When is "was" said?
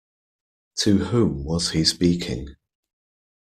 1.43-1.69